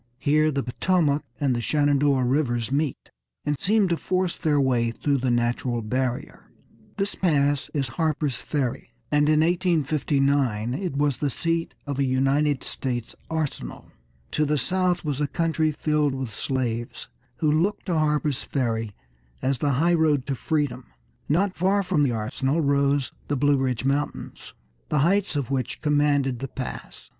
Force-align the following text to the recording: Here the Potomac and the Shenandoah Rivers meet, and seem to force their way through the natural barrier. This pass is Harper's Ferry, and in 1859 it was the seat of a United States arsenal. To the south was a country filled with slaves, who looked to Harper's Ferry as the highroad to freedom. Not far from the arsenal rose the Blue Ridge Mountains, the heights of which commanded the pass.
Here 0.17 0.49
the 0.49 0.63
Potomac 0.63 1.23
and 1.39 1.55
the 1.55 1.61
Shenandoah 1.61 2.23
Rivers 2.23 2.71
meet, 2.71 3.11
and 3.45 3.59
seem 3.59 3.87
to 3.89 3.95
force 3.95 4.35
their 4.35 4.59
way 4.59 4.89
through 4.89 5.19
the 5.19 5.29
natural 5.29 5.83
barrier. 5.83 6.49
This 6.97 7.13
pass 7.13 7.69
is 7.75 7.87
Harper's 7.87 8.37
Ferry, 8.37 8.93
and 9.11 9.29
in 9.29 9.41
1859 9.41 10.73
it 10.73 10.97
was 10.97 11.19
the 11.19 11.29
seat 11.29 11.75
of 11.85 11.99
a 11.99 12.03
United 12.03 12.63
States 12.63 13.15
arsenal. 13.29 13.91
To 14.31 14.43
the 14.43 14.57
south 14.57 15.05
was 15.05 15.21
a 15.21 15.27
country 15.27 15.71
filled 15.71 16.15
with 16.15 16.33
slaves, 16.33 17.07
who 17.35 17.51
looked 17.51 17.85
to 17.85 17.93
Harper's 17.93 18.41
Ferry 18.41 18.95
as 19.43 19.59
the 19.59 19.73
highroad 19.73 20.25
to 20.25 20.33
freedom. 20.33 20.85
Not 21.29 21.53
far 21.53 21.83
from 21.83 22.01
the 22.01 22.11
arsenal 22.11 22.59
rose 22.61 23.11
the 23.27 23.35
Blue 23.37 23.57
Ridge 23.57 23.85
Mountains, 23.85 24.55
the 24.89 24.97
heights 25.05 25.35
of 25.35 25.51
which 25.51 25.79
commanded 25.79 26.39
the 26.39 26.47
pass. 26.47 27.09